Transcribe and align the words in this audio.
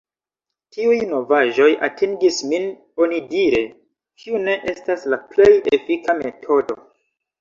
Tiuj 0.75 0.95
novaĵoj 1.09 1.67
atingis 1.87 2.39
min 2.53 2.65
“onidire”, 3.07 3.61
kiu 4.23 4.41
ne 4.49 4.57
estas 4.73 5.07
la 5.15 5.21
plej 5.35 5.51
efika 5.79 6.17
metodo. 6.27 6.79